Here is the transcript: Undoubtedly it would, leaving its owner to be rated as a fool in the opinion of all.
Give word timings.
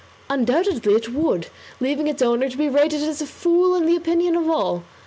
Undoubtedly 0.31 0.95
it 0.95 1.13
would, 1.13 1.49
leaving 1.79 2.07
its 2.07 2.23
owner 2.23 2.49
to 2.49 2.57
be 2.57 2.67
rated 2.67 3.03
as 3.03 3.21
a 3.21 3.27
fool 3.27 3.75
in 3.75 3.85
the 3.85 3.95
opinion 3.95 4.35
of 4.35 4.49
all. 4.49 4.83